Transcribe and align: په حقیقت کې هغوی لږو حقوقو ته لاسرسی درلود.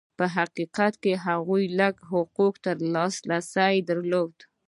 په 0.17 0.25
حقیقت 0.35 0.93
کې 1.03 1.13
هغوی 1.25 1.63
لږو 1.79 2.03
حقوقو 2.11 2.47
ته 2.63 2.71
لاسرسی 2.93 3.75
درلود. 3.89 4.35